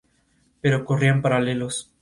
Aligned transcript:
Pero 0.61 0.83
corrían 0.83 1.21
paralelos. 1.21 1.87